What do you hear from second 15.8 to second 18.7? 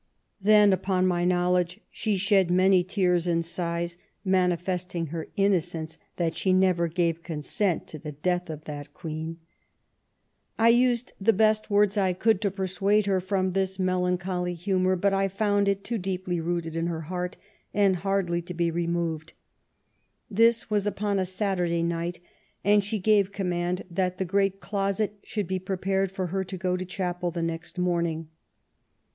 was too deeply rooted in her heart, and hardly to